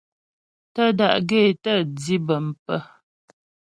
[0.73, 2.79] Tə́́ da'gaə́ é tə́ dǐ bəm pə̀.